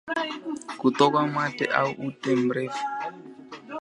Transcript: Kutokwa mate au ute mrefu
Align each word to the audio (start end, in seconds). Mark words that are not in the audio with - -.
Kutokwa 0.79 1.23
mate 1.33 1.65
au 1.79 1.89
ute 2.07 2.35
mrefu 2.35 2.85